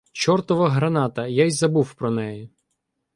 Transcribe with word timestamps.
Чортова 0.11 0.69
граната! 0.69 1.27
Я 1.29 1.45
й 1.45 1.51
забув 1.51 1.93
про 1.93 2.11
неї. 2.11 2.49